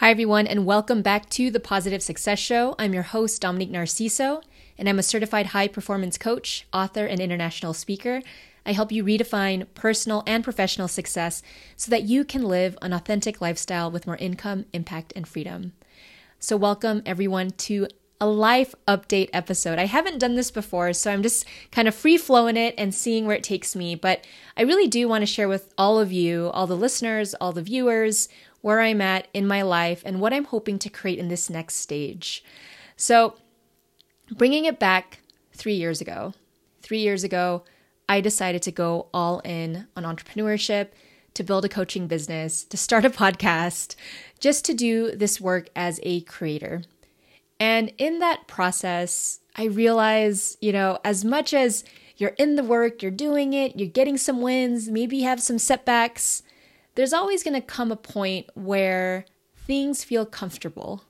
Hi, 0.00 0.12
everyone, 0.12 0.46
and 0.46 0.64
welcome 0.64 1.02
back 1.02 1.28
to 1.30 1.50
the 1.50 1.58
Positive 1.58 2.00
Success 2.00 2.38
Show. 2.38 2.76
I'm 2.78 2.94
your 2.94 3.02
host, 3.02 3.42
Dominique 3.42 3.72
Narciso, 3.72 4.44
and 4.78 4.88
I'm 4.88 5.00
a 5.00 5.02
certified 5.02 5.46
high 5.46 5.66
performance 5.66 6.16
coach, 6.16 6.68
author, 6.72 7.04
and 7.04 7.18
international 7.18 7.74
speaker. 7.74 8.22
I 8.64 8.74
help 8.74 8.92
you 8.92 9.02
redefine 9.02 9.66
personal 9.74 10.22
and 10.24 10.44
professional 10.44 10.86
success 10.86 11.42
so 11.76 11.90
that 11.90 12.04
you 12.04 12.24
can 12.24 12.44
live 12.44 12.78
an 12.80 12.92
authentic 12.92 13.40
lifestyle 13.40 13.90
with 13.90 14.06
more 14.06 14.14
income, 14.18 14.66
impact, 14.72 15.12
and 15.16 15.26
freedom. 15.26 15.72
So, 16.38 16.56
welcome 16.56 17.02
everyone 17.04 17.50
to 17.66 17.88
a 18.20 18.26
life 18.26 18.74
update 18.86 19.30
episode. 19.32 19.78
I 19.78 19.86
haven't 19.86 20.18
done 20.18 20.34
this 20.34 20.50
before, 20.50 20.92
so 20.92 21.10
I'm 21.10 21.22
just 21.22 21.44
kind 21.70 21.86
of 21.86 21.94
free 21.94 22.18
flowing 22.18 22.56
it 22.56 22.74
and 22.76 22.94
seeing 22.94 23.26
where 23.26 23.36
it 23.36 23.44
takes 23.44 23.76
me. 23.76 23.94
But 23.94 24.24
I 24.56 24.62
really 24.62 24.88
do 24.88 25.08
want 25.08 25.22
to 25.22 25.26
share 25.26 25.48
with 25.48 25.72
all 25.78 26.00
of 26.00 26.12
you, 26.12 26.50
all 26.50 26.66
the 26.66 26.76
listeners, 26.76 27.34
all 27.34 27.52
the 27.52 27.62
viewers, 27.62 28.28
where 28.60 28.80
I'm 28.80 29.00
at 29.00 29.28
in 29.32 29.46
my 29.46 29.62
life 29.62 30.02
and 30.04 30.20
what 30.20 30.32
I'm 30.32 30.44
hoping 30.44 30.78
to 30.80 30.88
create 30.88 31.18
in 31.18 31.28
this 31.28 31.48
next 31.48 31.76
stage. 31.76 32.44
So, 32.96 33.36
bringing 34.30 34.64
it 34.64 34.78
back 34.78 35.20
three 35.52 35.74
years 35.74 36.00
ago, 36.00 36.34
three 36.82 36.98
years 36.98 37.24
ago, 37.24 37.64
I 38.08 38.20
decided 38.20 38.62
to 38.62 38.72
go 38.72 39.08
all 39.12 39.40
in 39.40 39.86
on 39.96 40.04
entrepreneurship, 40.04 40.88
to 41.34 41.44
build 41.44 41.64
a 41.64 41.68
coaching 41.68 42.08
business, 42.08 42.64
to 42.64 42.76
start 42.76 43.04
a 43.04 43.10
podcast, 43.24 43.94
just 44.40 44.64
to 44.64 44.74
do 44.74 45.14
this 45.14 45.40
work 45.40 45.68
as 45.76 46.00
a 46.02 46.22
creator. 46.22 46.82
And 47.60 47.92
in 47.98 48.18
that 48.20 48.46
process, 48.48 49.40
I 49.56 49.64
realize, 49.64 50.56
you 50.60 50.72
know, 50.72 50.98
as 51.04 51.24
much 51.24 51.52
as 51.52 51.84
you're 52.16 52.34
in 52.38 52.56
the 52.56 52.64
work, 52.64 53.02
you're 53.02 53.10
doing 53.10 53.52
it, 53.52 53.78
you're 53.78 53.88
getting 53.88 54.16
some 54.16 54.40
wins, 54.40 54.88
maybe 54.88 55.18
you 55.18 55.24
have 55.24 55.42
some 55.42 55.58
setbacks, 55.58 56.42
there's 56.98 57.12
always 57.12 57.44
going 57.44 57.54
to 57.54 57.60
come 57.60 57.92
a 57.92 57.96
point 57.96 58.50
where 58.54 59.24
things 59.54 60.02
feel 60.02 60.26
comfortable. 60.26 61.04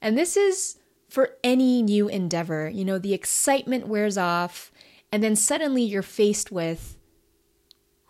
And 0.00 0.16
this 0.16 0.36
is 0.36 0.78
for 1.08 1.30
any 1.42 1.82
new 1.82 2.08
endeavor. 2.08 2.68
You 2.68 2.84
know, 2.84 3.00
the 3.00 3.14
excitement 3.14 3.88
wears 3.88 4.16
off, 4.16 4.70
and 5.10 5.20
then 5.20 5.34
suddenly 5.34 5.82
you're 5.82 6.02
faced 6.02 6.52
with 6.52 6.96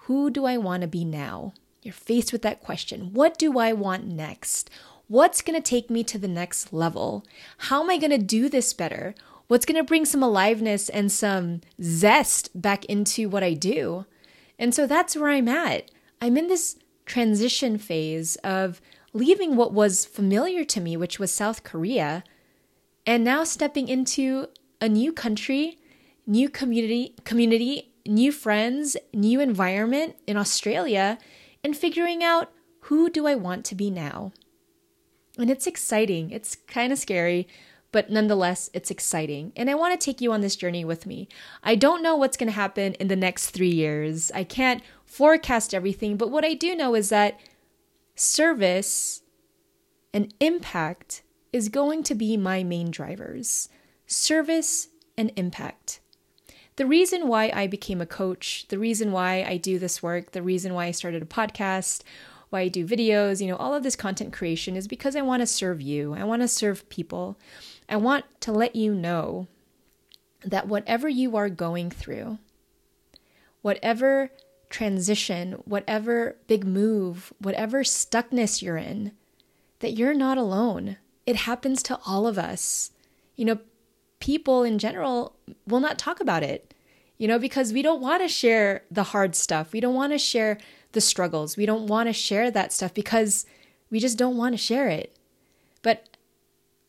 who 0.00 0.28
do 0.28 0.45
I 0.45 0.59
want 0.59 0.83
to 0.83 0.87
be 0.87 1.03
now? 1.03 1.55
You're 1.81 1.95
faced 1.95 2.31
with 2.31 2.42
that 2.42 2.61
question. 2.61 3.15
What 3.15 3.39
do 3.39 3.59
I 3.59 3.72
want 3.72 4.06
next? 4.06 4.69
What's 5.06 5.41
going 5.41 5.59
to 5.59 5.67
take 5.67 5.89
me 5.89 6.05
to 6.05 6.19
the 6.19 6.28
next 6.28 6.75
level? 6.75 7.25
How 7.56 7.83
am 7.83 7.89
I 7.89 7.97
going 7.97 8.11
to 8.11 8.19
do 8.19 8.50
this 8.50 8.75
better? 8.75 9.15
What's 9.47 9.65
going 9.65 9.81
to 9.81 9.83
bring 9.83 10.05
some 10.05 10.22
aliveness 10.22 10.91
and 10.91 11.11
some 11.11 11.62
zest 11.83 12.50
back 12.61 12.84
into 12.84 13.31
what 13.31 13.43
I 13.43 13.55
do? 13.55 14.05
And 14.59 14.75
so 14.75 14.87
that's 14.87 15.17
where 15.17 15.31
I'm 15.31 15.48
at. 15.48 15.91
I'm 16.20 16.37
in 16.37 16.48
this 16.48 16.77
transition 17.09 17.78
phase 17.78 18.37
of 18.37 18.81
leaving 19.12 19.56
what 19.56 19.73
was 19.73 20.05
familiar 20.05 20.64
to 20.64 20.81
me, 20.81 20.97
which 20.97 21.19
was 21.19 21.33
South 21.33 21.65
Korea, 21.65 22.23
and 23.06 23.25
now 23.25 23.42
stepping 23.42 23.89
into 23.89 24.47
a 24.81 24.89
new 24.89 25.12
country, 25.12 25.78
new 26.27 26.48
community, 26.48 27.15
community, 27.25 27.92
new 28.06 28.31
friends, 28.31 28.97
new 29.12 29.41
environment 29.41 30.15
in 30.27 30.37
Australia, 30.37 31.19
and 31.65 31.77
figuring 31.77 32.23
out 32.23 32.53
who 32.83 33.11
do 33.11 33.27
I 33.27 33.34
want 33.34 33.65
to 33.67 33.75
be 33.75 33.91
now. 33.91 34.33
And 35.39 35.50
it's 35.50 35.67
exciting. 35.67 36.31
It's 36.31 36.55
kind 36.55 36.93
of 36.93 36.98
scary, 36.98 37.48
but 37.91 38.11
nonetheless, 38.11 38.69
it's 38.75 38.91
exciting. 38.91 39.53
And 39.56 39.70
I 39.70 39.75
want 39.75 39.98
to 39.98 40.05
take 40.05 40.20
you 40.20 40.33
on 40.33 40.41
this 40.41 40.56
journey 40.56 40.84
with 40.84 41.06
me. 41.06 41.28
I 41.62 41.75
don't 41.75 42.03
know 42.03 42.17
what's 42.17 42.36
going 42.36 42.48
to 42.48 42.53
happen 42.53 42.94
in 42.94 43.08
the 43.08 43.17
next 43.17 43.50
three 43.50 43.70
years. 43.70 44.31
I 44.34 44.44
can't 44.44 44.83
forecast 45.06 45.75
everything, 45.75 46.16
but 46.16 46.31
what 46.31 46.44
I 46.44 46.55
do 46.55 46.75
know 46.75 46.94
is 46.94 47.09
that 47.09 47.41
service 48.14 49.22
and 50.12 50.34
impact 50.41 51.22
is 51.53 51.69
going 51.69 52.03
to 52.05 52.14
be 52.14 52.36
my 52.36 52.62
main 52.62 52.91
drivers. 52.91 53.69
Service 54.06 54.89
and 55.16 55.33
impact. 55.36 56.00
The 56.77 56.86
reason 56.86 57.27
why 57.27 57.50
I 57.53 57.66
became 57.66 58.00
a 58.00 58.06
coach, 58.06 58.66
the 58.69 58.78
reason 58.78 59.10
why 59.10 59.43
I 59.43 59.56
do 59.56 59.78
this 59.78 60.03
work, 60.03 60.32
the 60.32 60.43
reason 60.43 60.75
why 60.75 60.87
I 60.87 60.91
started 60.93 61.22
a 61.22 61.26
podcast, 61.26 62.03
why 62.50 62.60
I 62.60 62.69
do 62.69 62.87
videos, 62.87 63.41
you 63.41 63.49
know, 63.49 63.56
all 63.56 63.75
of 63.75 63.82
this 63.82 63.97
content 63.97 64.32
creation 64.32 64.76
is 64.76 64.87
because 64.87 65.16
I 65.16 65.22
want 65.22 65.41
to 65.41 65.47
serve 65.47 65.81
you. 65.81 66.15
I 66.15 66.25
want 66.25 66.43
to 66.43 66.49
serve 66.49 66.88
people. 66.88 67.38
I 67.88 67.97
want 67.97 68.25
to 68.41 68.53
let 68.53 68.76
you 68.76 68.94
know 68.94 69.49
that 70.44 70.69
whatever 70.69 71.09
you 71.09 71.37
are 71.37 71.49
going 71.49 71.91
through, 71.91 72.38
whatever 73.62 74.31
transition, 74.71 75.53
whatever 75.65 76.37
big 76.47 76.66
move, 76.66 77.32
whatever 77.38 77.82
stuckness 77.82 78.62
you're 78.62 78.76
in, 78.76 79.12
that 79.81 79.93
you're 79.93 80.15
not 80.15 80.38
alone. 80.38 80.97
It 81.26 81.37
happens 81.37 81.82
to 81.84 81.99
all 82.06 82.26
of 82.26 82.38
us. 82.38 82.91
You 83.37 83.47
know, 83.47 83.59
people 84.20 84.62
in 84.62 84.78
general 84.78 85.37
will 85.66 85.81
not 85.81 85.99
talk 85.99 86.20
about 86.20 86.43
it, 86.43 86.75
you 87.16 87.28
know, 87.28 87.38
because 87.38 87.72
we 87.72 87.82
don't 87.82 88.00
want 88.00 88.22
to 88.22 88.28
share 88.28 88.82
the 88.91 89.05
hard 89.05 89.34
stuff. 89.34 89.72
We 89.72 89.81
don't 89.81 89.94
want 89.94 90.12
to 90.12 90.19
share 90.19 90.59
the 90.93 91.00
struggles. 91.00 91.56
We 91.56 91.66
don't 91.66 91.87
want 91.87 92.09
to 92.09 92.12
share 92.12 92.50
that 92.50 92.72
stuff 92.72 92.93
because 92.94 93.47
we 93.91 94.00
just 94.00 94.19
don't 94.19 94.37
want 94.37 94.55
to 94.55 94.59
share 94.59 94.88
it. 94.88 95.16
But 95.82 96.16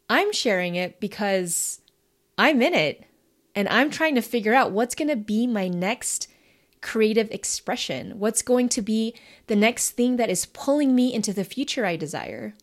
I'm 0.10 0.34
sharing 0.34 0.76
it 0.76 1.00
because 1.00 1.82
I'm 2.38 2.62
in 2.62 2.74
it 2.74 3.06
and 3.56 3.68
I'm 3.70 3.90
trying 3.90 4.16
to 4.16 4.22
figure 4.22 4.54
out 4.54 4.72
what's 4.72 4.96
going 4.96 5.10
to 5.10 5.16
be 5.16 5.46
my 5.46 5.68
next 5.68 6.28
creative 6.82 7.30
expression? 7.32 8.20
What's 8.20 8.42
going 8.42 8.70
to 8.70 8.82
be 8.82 9.14
the 9.48 9.56
next 9.56 9.92
thing 9.92 10.16
that 10.16 10.30
is 10.30 10.46
pulling 10.46 10.96
me 10.96 11.14
into 11.14 11.34
the 11.34 11.44
future 11.44 11.86
I 11.86 11.96
desire? 11.96 12.54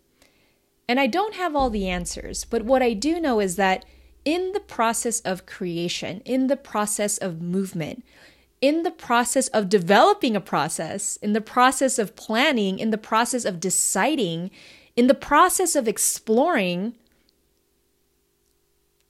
And 0.88 1.00
I 1.00 1.06
don't 1.06 1.34
have 1.34 1.56
all 1.56 1.70
the 1.70 1.88
answers, 1.88 2.44
but 2.44 2.62
what 2.62 2.82
I 2.82 2.92
do 2.92 3.20
know 3.20 3.40
is 3.40 3.56
that 3.56 3.84
in 4.24 4.52
the 4.52 4.60
process 4.60 5.20
of 5.20 5.46
creation, 5.46 6.20
in 6.24 6.46
the 6.46 6.56
process 6.56 7.18
of 7.18 7.42
movement, 7.42 8.04
in 8.60 8.82
the 8.82 8.90
process 8.90 9.48
of 9.48 9.68
developing 9.68 10.34
a 10.34 10.40
process, 10.40 11.16
in 11.16 11.32
the 11.32 11.40
process 11.40 11.98
of 11.98 12.16
planning, 12.16 12.78
in 12.78 12.90
the 12.90 12.98
process 12.98 13.44
of 13.44 13.60
deciding, 13.60 14.50
in 14.96 15.08
the 15.08 15.14
process 15.14 15.76
of 15.76 15.86
exploring, 15.86 16.94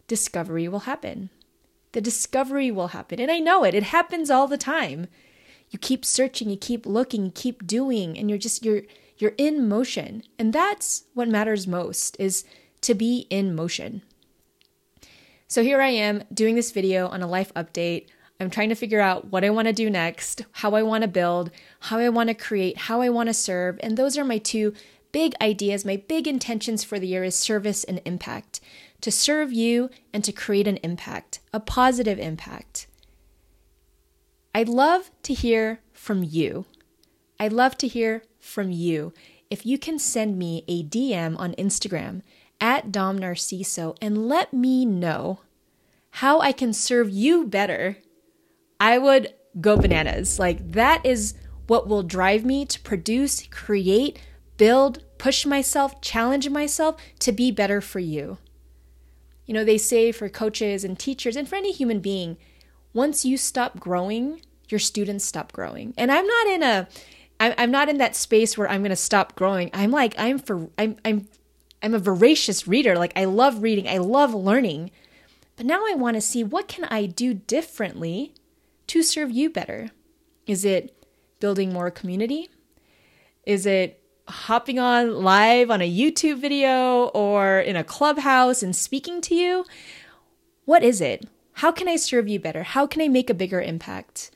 discovery 0.06 0.68
will 0.68 0.80
happen 0.80 1.30
the 1.96 2.00
discovery 2.02 2.70
will 2.70 2.88
happen. 2.88 3.18
And 3.18 3.30
I 3.30 3.38
know 3.38 3.64
it, 3.64 3.74
it 3.74 3.84
happens 3.84 4.28
all 4.30 4.46
the 4.46 4.58
time. 4.58 5.06
You 5.70 5.78
keep 5.78 6.04
searching, 6.04 6.50
you 6.50 6.58
keep 6.58 6.84
looking, 6.84 7.24
you 7.24 7.30
keep 7.30 7.66
doing, 7.66 8.18
and 8.18 8.28
you're 8.28 8.38
just, 8.38 8.62
you're, 8.62 8.82
you're 9.16 9.32
in 9.38 9.66
motion. 9.66 10.22
And 10.38 10.52
that's 10.52 11.04
what 11.14 11.26
matters 11.26 11.66
most 11.66 12.14
is 12.20 12.44
to 12.82 12.92
be 12.92 13.26
in 13.30 13.54
motion. 13.54 14.02
So 15.48 15.62
here 15.62 15.80
I 15.80 15.88
am 15.88 16.24
doing 16.34 16.54
this 16.54 16.70
video 16.70 17.08
on 17.08 17.22
a 17.22 17.26
life 17.26 17.50
update. 17.54 18.08
I'm 18.38 18.50
trying 18.50 18.68
to 18.68 18.74
figure 18.74 19.00
out 19.00 19.32
what 19.32 19.42
I 19.42 19.48
want 19.48 19.68
to 19.68 19.72
do 19.72 19.88
next, 19.88 20.44
how 20.52 20.74
I 20.74 20.82
want 20.82 21.00
to 21.00 21.08
build, 21.08 21.50
how 21.80 21.96
I 21.96 22.10
want 22.10 22.28
to 22.28 22.34
create, 22.34 22.76
how 22.76 23.00
I 23.00 23.08
want 23.08 23.30
to 23.30 23.34
serve. 23.34 23.80
And 23.82 23.96
those 23.96 24.18
are 24.18 24.24
my 24.24 24.36
two 24.36 24.74
big 25.12 25.34
ideas, 25.40 25.86
my 25.86 25.96
big 25.96 26.28
intentions 26.28 26.84
for 26.84 26.98
the 26.98 27.06
year 27.06 27.24
is 27.24 27.34
service 27.34 27.84
and 27.84 28.02
impact 28.04 28.60
to 29.00 29.10
serve 29.10 29.52
you 29.52 29.90
and 30.12 30.24
to 30.24 30.32
create 30.32 30.66
an 30.66 30.78
impact, 30.78 31.40
a 31.52 31.60
positive 31.60 32.18
impact. 32.18 32.86
I'd 34.54 34.68
love 34.68 35.10
to 35.22 35.34
hear 35.34 35.80
from 35.92 36.22
you. 36.22 36.64
I'd 37.38 37.52
love 37.52 37.76
to 37.78 37.88
hear 37.88 38.22
from 38.38 38.70
you. 38.70 39.12
If 39.50 39.66
you 39.66 39.78
can 39.78 39.98
send 39.98 40.38
me 40.38 40.64
a 40.66 40.82
DM 40.82 41.38
on 41.38 41.52
Instagram 41.54 42.22
at 42.60 42.90
Dom 42.90 43.18
Narciso 43.18 43.96
and 44.00 44.28
let 44.28 44.52
me 44.52 44.84
know 44.84 45.40
how 46.10 46.40
I 46.40 46.52
can 46.52 46.72
serve 46.72 47.10
you 47.10 47.46
better, 47.46 47.98
I 48.80 48.98
would 48.98 49.34
go 49.60 49.76
bananas. 49.76 50.38
Like, 50.38 50.72
that 50.72 51.04
is 51.04 51.34
what 51.66 51.88
will 51.88 52.02
drive 52.02 52.44
me 52.44 52.64
to 52.64 52.80
produce, 52.80 53.46
create, 53.48 54.18
build, 54.56 55.02
push 55.18 55.44
myself, 55.44 56.00
challenge 56.00 56.48
myself 56.48 56.96
to 57.20 57.32
be 57.32 57.50
better 57.50 57.80
for 57.80 57.98
you. 57.98 58.38
You 59.46 59.54
know, 59.54 59.64
they 59.64 59.78
say 59.78 60.12
for 60.12 60.28
coaches 60.28 60.84
and 60.84 60.98
teachers 60.98 61.36
and 61.36 61.48
for 61.48 61.56
any 61.56 61.72
human 61.72 62.00
being, 62.00 62.36
once 62.92 63.24
you 63.24 63.36
stop 63.36 63.78
growing, 63.78 64.40
your 64.68 64.80
students 64.80 65.24
stop 65.24 65.52
growing. 65.52 65.94
And 65.96 66.10
I'm 66.10 66.26
not 66.26 66.46
in 66.48 66.62
a 66.62 66.88
I'm 67.38 67.70
not 67.70 67.90
in 67.90 67.98
that 67.98 68.16
space 68.16 68.56
where 68.56 68.68
I'm 68.68 68.80
going 68.80 68.90
to 68.90 68.96
stop 68.96 69.36
growing. 69.36 69.70
I'm 69.74 69.90
like 69.90 70.14
I'm 70.18 70.38
for 70.38 70.68
I'm 70.78 70.96
I'm 71.04 71.28
I'm 71.82 71.94
a 71.94 71.98
voracious 71.98 72.66
reader. 72.66 72.96
Like 72.96 73.12
I 73.14 73.26
love 73.26 73.62
reading. 73.62 73.88
I 73.88 73.98
love 73.98 74.34
learning. 74.34 74.90
But 75.56 75.66
now 75.66 75.84
I 75.86 75.94
want 75.94 76.16
to 76.16 76.20
see 76.20 76.42
what 76.42 76.68
can 76.68 76.84
I 76.84 77.06
do 77.06 77.34
differently 77.34 78.34
to 78.88 79.02
serve 79.02 79.30
you 79.30 79.50
better? 79.50 79.90
Is 80.46 80.64
it 80.64 81.04
building 81.40 81.72
more 81.72 81.90
community? 81.90 82.48
Is 83.44 83.66
it 83.66 84.02
hopping 84.28 84.78
on 84.78 85.22
live 85.22 85.70
on 85.70 85.80
a 85.80 85.90
YouTube 85.90 86.38
video 86.40 87.06
or 87.06 87.60
in 87.60 87.76
a 87.76 87.84
clubhouse 87.84 88.62
and 88.62 88.74
speaking 88.74 89.20
to 89.22 89.34
you? 89.34 89.64
What 90.64 90.82
is 90.82 91.00
it? 91.00 91.26
How 91.54 91.72
can 91.72 91.88
I 91.88 91.96
serve 91.96 92.28
you 92.28 92.38
better? 92.38 92.62
How 92.62 92.86
can 92.86 93.00
I 93.00 93.08
make 93.08 93.30
a 93.30 93.34
bigger 93.34 93.60
impact? 93.60 94.30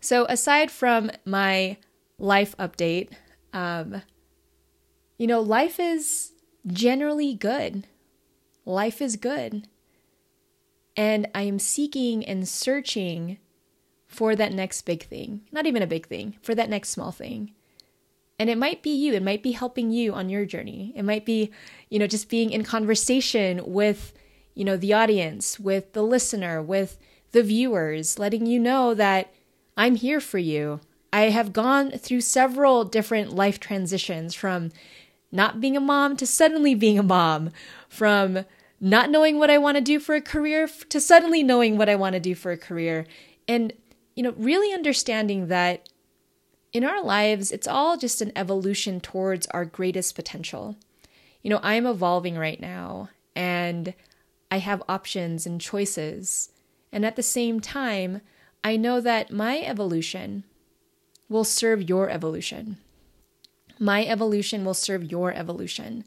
So, 0.00 0.26
aside 0.28 0.70
from 0.70 1.10
my 1.24 1.76
life 2.18 2.56
update, 2.58 3.10
um, 3.52 4.02
you 5.16 5.26
know, 5.26 5.40
life 5.40 5.78
is 5.78 6.32
generally 6.66 7.34
good. 7.34 7.86
Life 8.64 9.00
is 9.00 9.16
good. 9.16 9.68
And 10.96 11.28
I 11.34 11.42
am 11.42 11.58
seeking 11.58 12.24
and 12.24 12.46
searching 12.48 13.38
for 14.06 14.36
that 14.36 14.52
next 14.52 14.82
big 14.82 15.04
thing. 15.04 15.42
Not 15.52 15.66
even 15.66 15.82
a 15.82 15.86
big 15.86 16.06
thing, 16.06 16.36
for 16.42 16.54
that 16.54 16.68
next 16.68 16.90
small 16.90 17.12
thing. 17.12 17.54
And 18.38 18.50
it 18.50 18.58
might 18.58 18.82
be 18.82 18.90
you, 18.90 19.12
it 19.14 19.22
might 19.22 19.42
be 19.42 19.52
helping 19.52 19.90
you 19.90 20.14
on 20.14 20.28
your 20.28 20.44
journey. 20.44 20.92
It 20.96 21.04
might 21.04 21.24
be, 21.24 21.50
you 21.90 21.98
know, 21.98 22.06
just 22.06 22.28
being 22.28 22.50
in 22.50 22.64
conversation 22.64 23.60
with, 23.64 24.12
you 24.54 24.64
know, 24.64 24.76
the 24.76 24.92
audience, 24.92 25.60
with 25.60 25.92
the 25.92 26.02
listener, 26.02 26.60
with 26.60 26.98
the 27.32 27.42
viewers, 27.42 28.18
letting 28.18 28.46
you 28.46 28.58
know 28.58 28.94
that 28.94 29.32
I'm 29.76 29.94
here 29.94 30.20
for 30.20 30.38
you. 30.38 30.80
I 31.12 31.30
have 31.30 31.52
gone 31.52 31.90
through 31.92 32.22
several 32.22 32.84
different 32.84 33.34
life 33.34 33.60
transitions 33.60 34.34
from 34.34 34.70
not 35.30 35.60
being 35.60 35.76
a 35.76 35.80
mom 35.80 36.16
to 36.16 36.26
suddenly 36.26 36.74
being 36.74 36.98
a 36.98 37.02
mom, 37.02 37.50
from 37.88 38.44
not 38.80 39.10
knowing 39.10 39.38
what 39.38 39.50
I 39.50 39.58
want 39.58 39.76
to 39.76 39.82
do 39.82 40.00
for 40.00 40.14
a 40.14 40.20
career 40.20 40.68
to 40.88 41.00
suddenly 41.00 41.42
knowing 41.42 41.78
what 41.78 41.88
I 41.88 41.96
want 41.96 42.14
to 42.14 42.20
do 42.20 42.34
for 42.34 42.50
a 42.50 42.58
career. 42.58 43.06
And, 43.46 43.72
you 44.16 44.22
know, 44.22 44.34
really 44.36 44.74
understanding 44.74 45.48
that 45.48 45.88
in 46.72 46.84
our 46.84 47.02
lives, 47.02 47.52
it's 47.52 47.68
all 47.68 47.96
just 47.96 48.20
an 48.20 48.32
evolution 48.34 49.00
towards 49.00 49.46
our 49.48 49.64
greatest 49.64 50.14
potential. 50.14 50.76
You 51.42 51.50
know, 51.50 51.60
I'm 51.62 51.86
evolving 51.86 52.38
right 52.38 52.60
now 52.60 53.10
and 53.36 53.94
I 54.50 54.58
have 54.58 54.82
options 54.88 55.46
and 55.46 55.60
choices. 55.60 56.50
And 56.90 57.04
at 57.04 57.16
the 57.16 57.22
same 57.22 57.60
time, 57.60 58.20
I 58.64 58.76
know 58.76 59.00
that 59.00 59.32
my 59.32 59.60
evolution 59.60 60.44
will 61.28 61.44
serve 61.44 61.88
your 61.88 62.08
evolution. 62.08 62.78
My 63.78 64.06
evolution 64.06 64.64
will 64.64 64.74
serve 64.74 65.10
your 65.10 65.32
evolution. 65.32 66.04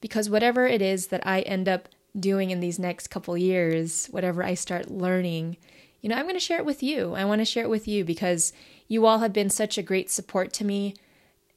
Because 0.00 0.30
whatever 0.30 0.66
it 0.66 0.80
is 0.80 1.08
that 1.08 1.26
I 1.26 1.40
end 1.40 1.68
up 1.68 1.88
doing 2.18 2.50
in 2.50 2.60
these 2.60 2.78
next 2.78 3.08
couple 3.08 3.36
years, 3.36 4.06
whatever 4.06 4.42
I 4.42 4.54
start 4.54 4.90
learning, 4.90 5.56
you 6.00 6.08
know, 6.08 6.16
I'm 6.16 6.24
going 6.24 6.34
to 6.34 6.40
share 6.40 6.58
it 6.58 6.64
with 6.64 6.82
you. 6.82 7.14
I 7.14 7.24
want 7.24 7.40
to 7.40 7.44
share 7.44 7.64
it 7.64 7.70
with 7.70 7.86
you 7.86 8.04
because 8.04 8.52
you 8.88 9.06
all 9.06 9.18
have 9.18 9.32
been 9.32 9.50
such 9.50 9.78
a 9.78 9.82
great 9.82 10.10
support 10.10 10.52
to 10.54 10.64
me 10.64 10.94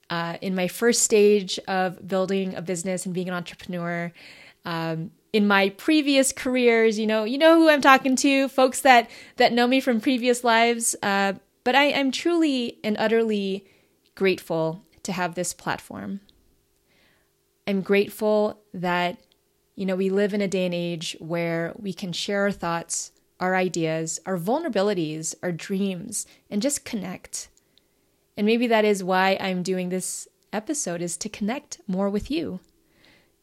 uh, 0.09 0.37
in 0.41 0.53
my 0.53 0.67
first 0.67 1.03
stage 1.03 1.59
of 1.67 2.07
building 2.07 2.55
a 2.55 2.61
business 2.61 3.05
and 3.05 3.13
being 3.13 3.29
an 3.29 3.35
entrepreneur. 3.35 4.11
Um, 4.65 5.11
in 5.31 5.47
my 5.47 5.69
previous 5.69 6.31
careers, 6.31 6.99
you 6.99 7.07
know, 7.07 7.23
you 7.23 7.37
know 7.37 7.55
who 7.55 7.69
I'm 7.69 7.81
talking 7.81 8.15
to, 8.17 8.47
folks 8.49 8.81
that 8.81 9.09
that 9.37 9.51
know 9.51 9.65
me 9.65 9.79
from 9.79 9.99
previous 9.99 10.43
lives. 10.43 10.95
Uh, 11.01 11.33
but 11.63 11.75
I, 11.75 11.91
I'm 11.93 12.11
truly 12.11 12.77
and 12.83 12.95
utterly 12.99 13.65
grateful 14.15 14.83
to 15.03 15.11
have 15.11 15.35
this 15.35 15.53
platform. 15.53 16.19
I'm 17.65 17.81
grateful 17.81 18.61
that, 18.73 19.17
you 19.75 19.85
know, 19.85 19.95
we 19.95 20.09
live 20.09 20.33
in 20.33 20.41
a 20.41 20.47
day 20.47 20.65
and 20.65 20.73
age 20.73 21.15
where 21.19 21.73
we 21.77 21.93
can 21.93 22.11
share 22.11 22.41
our 22.41 22.51
thoughts, 22.51 23.11
our 23.43 23.55
ideas, 23.55 24.21
our 24.25 24.37
vulnerabilities, 24.37 25.35
our 25.43 25.51
dreams, 25.51 26.25
and 26.49 26.61
just 26.61 26.85
connect. 26.85 27.49
And 28.37 28.47
maybe 28.47 28.67
that 28.67 28.85
is 28.85 29.03
why 29.03 29.37
I'm 29.37 29.63
doing 29.63 29.89
this 29.89 30.29
episode 30.53 31.01
is 31.01 31.17
to 31.17 31.27
connect 31.27 31.81
more 31.85 32.09
with 32.09 32.31
you. 32.31 32.61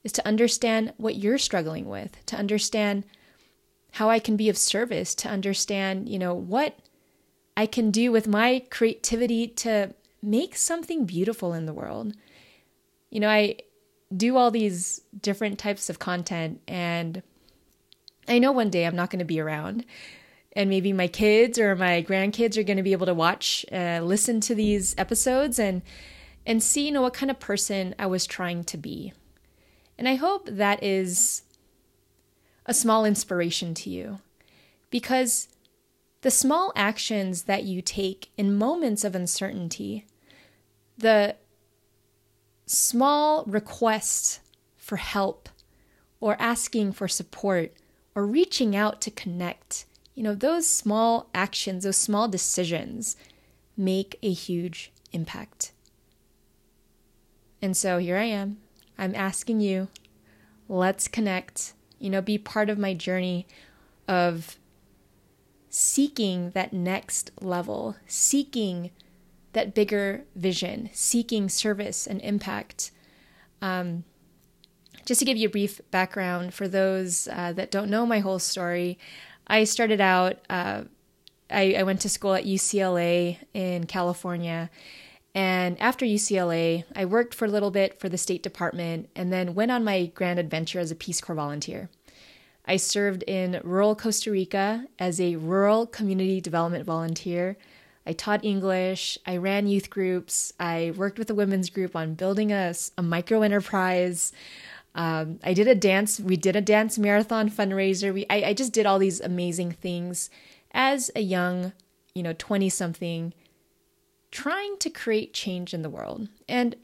Is 0.02 0.12
to 0.12 0.26
understand 0.26 0.94
what 0.96 1.16
you're 1.16 1.36
struggling 1.36 1.86
with, 1.86 2.24
to 2.24 2.36
understand 2.36 3.04
how 3.92 4.08
I 4.08 4.20
can 4.20 4.38
be 4.38 4.48
of 4.48 4.56
service, 4.56 5.14
to 5.16 5.28
understand, 5.28 6.08
you 6.08 6.18
know, 6.18 6.32
what 6.32 6.78
I 7.54 7.66
can 7.66 7.90
do 7.90 8.10
with 8.10 8.26
my 8.26 8.62
creativity 8.70 9.48
to 9.48 9.94
make 10.22 10.56
something 10.56 11.04
beautiful 11.04 11.52
in 11.52 11.66
the 11.66 11.74
world. 11.74 12.14
You 13.10 13.20
know, 13.20 13.28
I 13.28 13.58
do 14.16 14.38
all 14.38 14.50
these 14.50 15.02
different 15.20 15.58
types 15.58 15.90
of 15.90 15.98
content, 15.98 16.62
and 16.66 17.22
I 18.30 18.38
know 18.38 18.52
one 18.52 18.70
day 18.70 18.86
I'm 18.86 18.96
not 18.96 19.10
going 19.10 19.18
to 19.18 19.24
be 19.24 19.40
around. 19.40 19.84
And 20.54 20.68
maybe 20.68 20.92
my 20.92 21.06
kids 21.06 21.58
or 21.58 21.76
my 21.76 22.02
grandkids 22.02 22.56
are 22.56 22.62
going 22.64 22.76
to 22.76 22.82
be 22.82 22.92
able 22.92 23.06
to 23.06 23.14
watch, 23.14 23.64
uh, 23.70 24.00
listen 24.02 24.40
to 24.42 24.54
these 24.54 24.94
episodes, 24.98 25.58
and 25.58 25.82
and 26.46 26.62
see, 26.62 26.86
you 26.86 26.92
know, 26.92 27.02
what 27.02 27.12
kind 27.12 27.30
of 27.30 27.38
person 27.38 27.94
I 27.98 28.06
was 28.06 28.26
trying 28.26 28.64
to 28.64 28.78
be. 28.78 29.12
And 29.98 30.08
I 30.08 30.14
hope 30.14 30.48
that 30.50 30.82
is 30.82 31.42
a 32.66 32.74
small 32.74 33.04
inspiration 33.04 33.74
to 33.74 33.90
you, 33.90 34.20
because 34.90 35.48
the 36.22 36.30
small 36.30 36.72
actions 36.74 37.44
that 37.44 37.64
you 37.64 37.82
take 37.82 38.30
in 38.36 38.56
moments 38.56 39.04
of 39.04 39.14
uncertainty, 39.14 40.06
the 40.98 41.36
small 42.66 43.44
requests 43.44 44.40
for 44.76 44.96
help 44.96 45.48
or 46.20 46.36
asking 46.40 46.92
for 46.92 47.06
support 47.06 47.72
or 48.14 48.26
reaching 48.26 48.74
out 48.74 49.00
to 49.02 49.10
connect, 49.10 49.86
you 50.14 50.22
know, 50.22 50.34
those 50.34 50.68
small 50.68 51.28
actions, 51.34 51.84
those 51.84 51.96
small 51.96 52.28
decisions 52.28 53.16
make 53.76 54.18
a 54.22 54.32
huge 54.32 54.92
impact. 55.12 55.72
And 57.62 57.76
so 57.76 57.98
here 57.98 58.16
I 58.16 58.24
am. 58.24 58.58
I'm 58.98 59.14
asking 59.14 59.60
you, 59.60 59.88
let's 60.68 61.08
connect, 61.08 61.72
you 61.98 62.10
know, 62.10 62.20
be 62.20 62.38
part 62.38 62.68
of 62.68 62.78
my 62.78 62.94
journey 62.94 63.46
of 64.08 64.56
seeking 65.68 66.50
that 66.50 66.72
next 66.72 67.30
level, 67.40 67.96
seeking 68.06 68.90
that 69.52 69.74
bigger 69.74 70.24
vision, 70.34 70.90
seeking 70.92 71.48
service 71.48 72.06
and 72.06 72.20
impact. 72.20 72.90
Um, 73.62 74.04
just 75.10 75.18
to 75.18 75.24
give 75.24 75.36
you 75.36 75.48
a 75.48 75.50
brief 75.50 75.80
background 75.90 76.54
for 76.54 76.68
those 76.68 77.26
uh, 77.32 77.52
that 77.52 77.72
don't 77.72 77.90
know 77.90 78.06
my 78.06 78.20
whole 78.20 78.38
story, 78.38 78.96
I 79.48 79.64
started 79.64 80.00
out, 80.00 80.36
uh, 80.48 80.82
I, 81.50 81.74
I 81.78 81.82
went 81.82 82.00
to 82.02 82.08
school 82.08 82.34
at 82.34 82.44
UCLA 82.44 83.38
in 83.52 83.86
California. 83.86 84.70
And 85.34 85.76
after 85.80 86.06
UCLA, 86.06 86.84
I 86.94 87.06
worked 87.06 87.34
for 87.34 87.44
a 87.44 87.48
little 87.48 87.72
bit 87.72 87.98
for 87.98 88.08
the 88.08 88.16
State 88.16 88.44
Department 88.44 89.08
and 89.16 89.32
then 89.32 89.56
went 89.56 89.72
on 89.72 89.82
my 89.82 90.06
grand 90.14 90.38
adventure 90.38 90.78
as 90.78 90.92
a 90.92 90.94
Peace 90.94 91.20
Corps 91.20 91.34
volunteer. 91.34 91.88
I 92.64 92.76
served 92.76 93.24
in 93.24 93.60
rural 93.64 93.96
Costa 93.96 94.30
Rica 94.30 94.86
as 95.00 95.20
a 95.20 95.34
rural 95.34 95.88
community 95.88 96.40
development 96.40 96.84
volunteer. 96.84 97.56
I 98.06 98.12
taught 98.12 98.44
English, 98.44 99.18
I 99.26 99.38
ran 99.38 99.66
youth 99.66 99.90
groups, 99.90 100.52
I 100.60 100.92
worked 100.96 101.18
with 101.18 101.30
a 101.30 101.34
women's 101.34 101.68
group 101.68 101.96
on 101.96 102.14
building 102.14 102.52
a, 102.52 102.72
a 102.96 103.02
micro 103.02 103.42
enterprise. 103.42 104.32
Um, 104.94 105.38
I 105.44 105.54
did 105.54 105.68
a 105.68 105.74
dance, 105.74 106.18
we 106.18 106.36
did 106.36 106.56
a 106.56 106.60
dance 106.60 106.98
marathon 106.98 107.50
fundraiser. 107.50 108.12
We, 108.12 108.26
I, 108.28 108.42
I 108.46 108.54
just 108.54 108.72
did 108.72 108.86
all 108.86 108.98
these 108.98 109.20
amazing 109.20 109.72
things 109.72 110.30
as 110.72 111.10
a 111.14 111.20
young, 111.20 111.72
you 112.14 112.22
know, 112.22 112.34
20 112.36 112.68
something, 112.68 113.32
trying 114.30 114.76
to 114.78 114.90
create 114.90 115.32
change 115.32 115.72
in 115.72 115.82
the 115.82 115.90
world. 115.90 116.28
And 116.48 116.76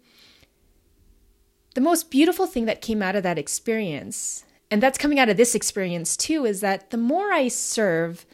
the 1.75 1.81
most 1.81 2.11
beautiful 2.11 2.47
thing 2.47 2.65
that 2.67 2.81
came 2.81 3.03
out 3.03 3.17
of 3.17 3.23
that 3.25 3.39
experience 3.39 4.45
and 4.71 4.83
that's 4.83 4.99
coming 4.99 5.19
out 5.19 5.29
of 5.29 5.37
this 5.37 5.55
experience 5.55 6.17
too, 6.17 6.45
is 6.45 6.61
that 6.61 6.91
the 6.91 6.97
more 6.97 7.33
I 7.33 7.49
serve, 7.49 8.27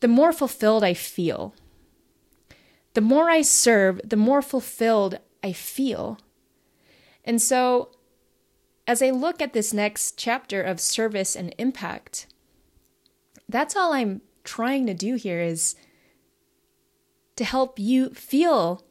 the 0.00 0.08
more 0.08 0.32
fulfilled 0.32 0.84
I 0.84 0.94
feel. 0.94 1.54
The 2.94 3.00
more 3.00 3.30
I 3.30 3.42
serve, 3.42 4.00
the 4.04 4.16
more 4.16 4.42
fulfilled 4.42 5.18
I 5.42 5.52
feel. 5.52 6.18
And 7.24 7.40
so, 7.40 7.90
as 8.86 9.02
I 9.02 9.10
look 9.10 9.42
at 9.42 9.52
this 9.52 9.72
next 9.72 10.16
chapter 10.16 10.62
of 10.62 10.80
service 10.80 11.34
and 11.34 11.54
impact, 11.58 12.26
that's 13.48 13.76
all 13.76 13.92
I'm 13.92 14.20
trying 14.44 14.86
to 14.86 14.94
do 14.94 15.16
here 15.16 15.40
is 15.40 15.74
to 17.36 17.44
help 17.44 17.78
you 17.78 18.10
feel 18.10 18.82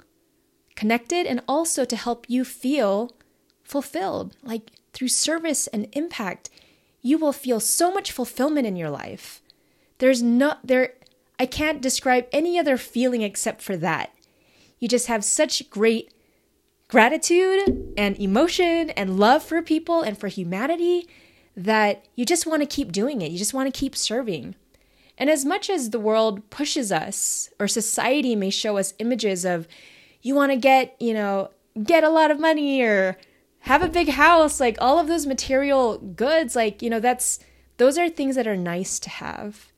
connected 0.76 1.26
and 1.26 1.42
also 1.48 1.86
to 1.86 1.96
help 1.96 2.26
you 2.30 2.44
feel 2.44 3.16
fulfilled. 3.64 4.36
Like 4.44 4.72
through 4.94 5.08
service 5.08 5.68
and 5.68 5.88
impact, 5.94 6.50
you 7.02 7.18
will 7.18 7.34
feel 7.34 7.60
so 7.60 7.92
much 7.92 8.12
fulfillment 8.12 8.68
in 8.68 8.76
your 8.76 8.90
life. 8.90 9.42
There's 10.00 10.22
no 10.22 10.56
there 10.64 10.94
I 11.40 11.46
can't 11.46 11.82
describe 11.82 12.28
any 12.32 12.58
other 12.58 12.78
feeling 12.78 13.22
except 13.22 13.62
for 13.62 13.76
that. 13.78 14.14
You 14.80 14.88
just 14.88 15.08
have 15.08 15.24
such 15.24 15.70
great 15.70 16.14
gratitude 16.96 17.94
and 17.98 18.18
emotion 18.22 18.90
and 18.92 19.20
love 19.20 19.44
for 19.44 19.62
people 19.62 20.02
and 20.02 20.18
for 20.18 20.30
humanity 20.30 21.06
that 21.54 22.06
you 22.16 22.26
just 22.26 22.48
want 22.48 22.62
to 22.62 22.66
keep 22.66 22.90
doing 22.90 23.22
it. 23.22 23.30
You 23.30 23.38
just 23.38 23.54
want 23.54 23.68
to 23.68 23.78
keep 23.78 23.98
serving. 23.98 24.56
And 25.18 25.30
as 25.30 25.44
much 25.44 25.70
as 25.70 25.90
the 25.90 26.00
world 26.00 26.50
pushes 26.50 26.94
us 26.94 27.50
or 27.60 27.68
society 27.68 28.34
may 28.34 28.50
show 28.50 28.78
us 28.78 28.94
images 28.98 29.44
of 29.44 29.68
you 30.22 30.36
want 30.36 30.54
to 30.54 30.56
get, 30.56 30.96
you 30.98 31.14
know, 31.14 31.50
get 31.84 32.06
a 32.06 32.10
lot 32.10 32.32
of 32.32 32.40
money 32.40 32.82
or 32.82 33.18
have 33.60 33.84
a 33.84 33.90
big 33.90 34.08
house, 34.08 34.62
like 34.62 34.78
all 34.80 34.98
of 34.98 35.10
those 35.10 35.26
material 35.26 35.98
goods, 35.98 36.56
like, 36.56 36.82
you 36.82 36.90
know, 36.90 37.02
that's 37.02 37.40
those 37.76 37.98
are 37.98 38.08
things 38.08 38.38
that 38.38 38.48
are 38.48 38.56
nice 38.56 39.00
to 39.00 39.10
have. 39.10 39.74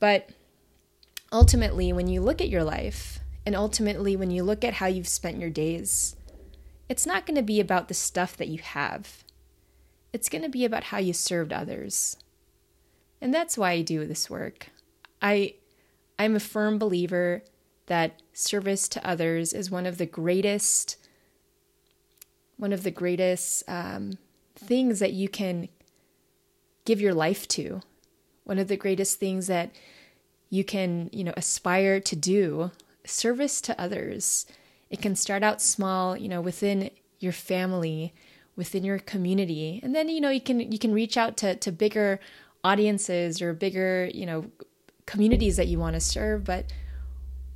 But 0.00 0.28
ultimately, 1.32 1.94
when 1.94 2.08
you 2.08 2.20
look 2.20 2.42
at 2.42 2.50
your 2.50 2.62
life, 2.62 3.20
and 3.46 3.56
ultimately 3.56 4.16
when 4.16 4.30
you 4.30 4.42
look 4.42 4.64
at 4.64 4.74
how 4.74 4.86
you've 4.86 5.08
spent 5.08 5.40
your 5.40 5.48
days, 5.48 6.15
it's 6.88 7.06
not 7.06 7.26
going 7.26 7.36
to 7.36 7.42
be 7.42 7.60
about 7.60 7.88
the 7.88 7.94
stuff 7.94 8.36
that 8.36 8.48
you 8.48 8.58
have. 8.58 9.24
It's 10.12 10.28
going 10.28 10.42
to 10.42 10.48
be 10.48 10.64
about 10.64 10.84
how 10.84 10.98
you 10.98 11.12
served 11.12 11.52
others. 11.52 12.16
And 13.20 13.32
that's 13.34 13.58
why 13.58 13.72
I 13.72 13.82
do 13.82 14.06
this 14.06 14.30
work. 14.30 14.68
I 15.20 15.54
I'm 16.18 16.36
a 16.36 16.40
firm 16.40 16.78
believer 16.78 17.42
that 17.86 18.22
service 18.32 18.88
to 18.88 19.06
others 19.06 19.52
is 19.52 19.70
one 19.70 19.86
of 19.86 19.98
the 19.98 20.06
greatest 20.06 20.96
one 22.56 22.72
of 22.72 22.82
the 22.82 22.90
greatest 22.90 23.62
um, 23.68 24.16
things 24.54 24.98
that 24.98 25.12
you 25.12 25.28
can 25.28 25.68
give 26.84 27.00
your 27.00 27.12
life 27.14 27.46
to 27.48 27.82
one 28.44 28.58
of 28.58 28.68
the 28.68 28.76
greatest 28.76 29.18
things 29.18 29.46
that 29.46 29.70
you 30.48 30.64
can 30.64 31.10
you 31.12 31.24
know 31.24 31.34
aspire 31.36 32.00
to 32.00 32.16
do 32.16 32.70
service 33.04 33.60
to 33.60 33.78
others 33.80 34.46
it 34.90 35.02
can 35.02 35.16
start 35.16 35.42
out 35.42 35.60
small 35.60 36.16
you 36.16 36.28
know 36.28 36.40
within 36.40 36.90
your 37.18 37.32
family 37.32 38.14
within 38.56 38.82
your 38.82 38.98
community. 38.98 39.80
And 39.82 39.94
then 39.94 40.08
you 40.08 40.20
know 40.20 40.30
you 40.30 40.40
can 40.40 40.60
you 40.60 40.78
can 40.78 40.92
reach 40.92 41.16
out 41.16 41.36
to 41.38 41.54
to 41.56 41.70
bigger 41.70 42.18
audiences 42.64 43.40
or 43.42 43.52
bigger 43.52 44.10
you 44.12 44.26
know 44.26 44.50
communities 45.04 45.56
that 45.56 45.68
you 45.68 45.78
want 45.78 45.94
to 45.94 46.00
serve. 46.00 46.44
But 46.44 46.72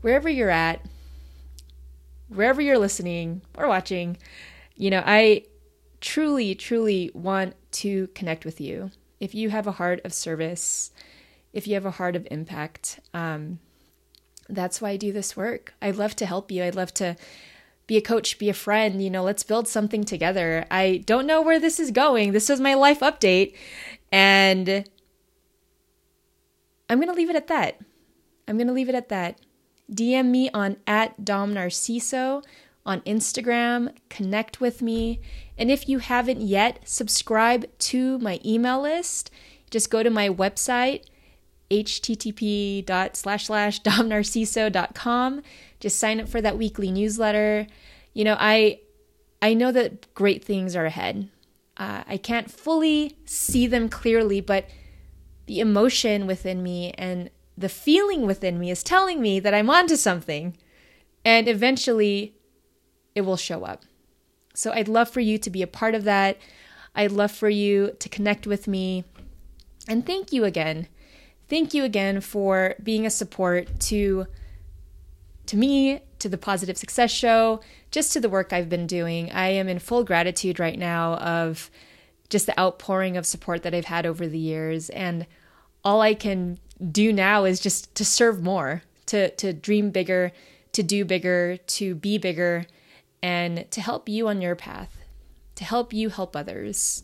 wherever 0.02 0.28
you're 0.28 0.50
at 0.50 0.84
wherever 2.28 2.62
you're 2.62 2.78
listening 2.78 3.42
or 3.58 3.66
watching 3.66 4.16
you 4.76 4.88
know 4.88 5.02
i 5.04 5.42
truly 6.00 6.54
truly 6.54 7.10
want 7.14 7.54
to 7.70 8.06
connect 8.08 8.44
with 8.44 8.60
you. 8.60 8.90
If 9.18 9.34
you 9.34 9.50
have 9.50 9.66
a 9.66 9.72
heart 9.72 10.00
of 10.04 10.14
service, 10.14 10.90
if 11.52 11.66
you 11.66 11.74
have 11.74 11.84
a 11.84 11.90
heart 11.90 12.16
of 12.16 12.26
impact, 12.30 13.00
um, 13.12 13.58
that's 14.54 14.80
why 14.80 14.90
I 14.90 14.96
do 14.96 15.12
this 15.12 15.36
work. 15.36 15.74
I'd 15.80 15.96
love 15.96 16.16
to 16.16 16.26
help 16.26 16.50
you. 16.50 16.64
I'd 16.64 16.74
love 16.74 16.92
to 16.94 17.16
be 17.86 17.96
a 17.96 18.00
coach, 18.00 18.38
be 18.38 18.48
a 18.48 18.54
friend. 18.54 19.02
You 19.02 19.10
know, 19.10 19.22
let's 19.22 19.42
build 19.42 19.68
something 19.68 20.04
together. 20.04 20.66
I 20.70 21.02
don't 21.06 21.26
know 21.26 21.42
where 21.42 21.58
this 21.58 21.80
is 21.80 21.90
going. 21.90 22.32
This 22.32 22.48
was 22.48 22.60
my 22.60 22.74
life 22.74 23.00
update. 23.00 23.54
And 24.12 24.88
I'm 26.88 26.98
going 26.98 27.08
to 27.08 27.14
leave 27.14 27.30
it 27.30 27.36
at 27.36 27.48
that. 27.48 27.80
I'm 28.46 28.56
going 28.56 28.66
to 28.66 28.72
leave 28.72 28.88
it 28.88 28.94
at 28.94 29.08
that. 29.08 29.40
DM 29.92 30.26
me 30.26 30.50
on 30.50 30.76
at 30.86 31.24
Dom 31.24 31.54
Narciso 31.54 32.42
on 32.86 33.00
Instagram, 33.02 33.94
connect 34.08 34.60
with 34.60 34.82
me. 34.82 35.20
And 35.58 35.70
if 35.70 35.88
you 35.88 35.98
haven't 35.98 36.40
yet, 36.40 36.80
subscribe 36.84 37.66
to 37.78 38.18
my 38.18 38.40
email 38.44 38.80
list. 38.80 39.30
Just 39.70 39.90
go 39.90 40.02
to 40.02 40.10
my 40.10 40.28
website, 40.28 41.04
http 41.70 42.84
dot 42.84 43.16
slash 43.16 43.46
slash 43.46 43.80
domnarciso.com. 43.82 45.42
Just 45.78 45.98
sign 45.98 46.20
up 46.20 46.28
for 46.28 46.40
that 46.40 46.58
weekly 46.58 46.90
newsletter. 46.90 47.66
You 48.12 48.24
know, 48.24 48.36
I 48.38 48.80
I 49.40 49.54
know 49.54 49.72
that 49.72 50.12
great 50.14 50.44
things 50.44 50.76
are 50.76 50.86
ahead. 50.86 51.28
Uh, 51.76 52.04
I 52.06 52.18
can't 52.18 52.50
fully 52.50 53.16
see 53.24 53.66
them 53.66 53.88
clearly, 53.88 54.40
but 54.40 54.68
the 55.46 55.60
emotion 55.60 56.26
within 56.26 56.62
me 56.62 56.92
and 56.98 57.30
the 57.56 57.68
feeling 57.68 58.26
within 58.26 58.58
me 58.58 58.70
is 58.70 58.82
telling 58.82 59.20
me 59.20 59.40
that 59.40 59.54
I'm 59.54 59.70
onto 59.70 59.96
something. 59.96 60.56
And 61.24 61.48
eventually, 61.48 62.34
it 63.14 63.22
will 63.22 63.36
show 63.36 63.64
up. 63.64 63.84
So 64.54 64.72
I'd 64.72 64.88
love 64.88 65.08
for 65.08 65.20
you 65.20 65.38
to 65.38 65.50
be 65.50 65.62
a 65.62 65.66
part 65.66 65.94
of 65.94 66.04
that. 66.04 66.38
I'd 66.94 67.12
love 67.12 67.30
for 67.30 67.48
you 67.48 67.92
to 67.98 68.08
connect 68.08 68.46
with 68.46 68.66
me. 68.66 69.04
And 69.88 70.04
thank 70.04 70.32
you 70.32 70.44
again. 70.44 70.88
Thank 71.50 71.74
you 71.74 71.82
again 71.82 72.20
for 72.20 72.76
being 72.80 73.04
a 73.04 73.10
support 73.10 73.80
to 73.80 74.28
to 75.46 75.56
me, 75.56 76.00
to 76.20 76.28
the 76.28 76.38
Positive 76.38 76.78
Success 76.78 77.10
Show, 77.10 77.60
just 77.90 78.12
to 78.12 78.20
the 78.20 78.28
work 78.28 78.52
I've 78.52 78.68
been 78.68 78.86
doing. 78.86 79.32
I 79.32 79.48
am 79.48 79.68
in 79.68 79.80
full 79.80 80.04
gratitude 80.04 80.60
right 80.60 80.78
now 80.78 81.14
of 81.16 81.68
just 82.28 82.46
the 82.46 82.58
outpouring 82.58 83.16
of 83.16 83.26
support 83.26 83.64
that 83.64 83.74
I've 83.74 83.86
had 83.86 84.06
over 84.06 84.28
the 84.28 84.38
years 84.38 84.90
and 84.90 85.26
all 85.84 86.00
I 86.00 86.14
can 86.14 86.60
do 86.92 87.12
now 87.12 87.44
is 87.44 87.58
just 87.58 87.92
to 87.96 88.04
serve 88.04 88.40
more, 88.44 88.84
to 89.06 89.30
to 89.30 89.52
dream 89.52 89.90
bigger, 89.90 90.30
to 90.70 90.84
do 90.84 91.04
bigger, 91.04 91.56
to 91.56 91.96
be 91.96 92.16
bigger 92.16 92.66
and 93.24 93.68
to 93.72 93.80
help 93.80 94.08
you 94.08 94.28
on 94.28 94.40
your 94.40 94.54
path, 94.54 94.96
to 95.56 95.64
help 95.64 95.92
you 95.92 96.10
help 96.10 96.36
others. 96.36 97.02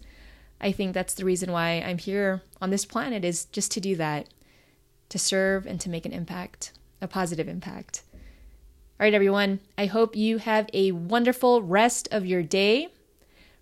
I 0.60 0.70
think 0.70 0.94
that's 0.94 1.14
the 1.14 1.24
reason 1.24 1.50
why 1.50 1.82
I'm 1.84 1.98
here 1.98 2.42
on 2.62 2.70
this 2.70 2.84
planet 2.84 3.24
is 3.24 3.46
just 3.46 3.72
to 3.72 3.80
do 3.80 3.96
that, 3.96 4.28
to 5.08 5.18
serve 5.18 5.66
and 5.66 5.80
to 5.80 5.90
make 5.90 6.06
an 6.06 6.12
impact, 6.12 6.72
a 7.00 7.08
positive 7.08 7.48
impact. 7.48 8.02
All 8.98 9.04
right, 9.04 9.14
everyone, 9.14 9.60
I 9.76 9.86
hope 9.86 10.16
you 10.16 10.38
have 10.38 10.68
a 10.72 10.92
wonderful 10.92 11.62
rest 11.62 12.08
of 12.10 12.24
your 12.24 12.42
day. 12.42 12.88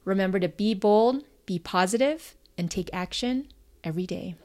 Remember 0.04 0.38
to 0.38 0.48
be 0.48 0.74
bold, 0.74 1.24
be 1.44 1.58
positive, 1.58 2.36
and 2.56 2.70
take 2.70 2.88
action 2.92 3.48
every 3.82 4.06
day. 4.06 4.36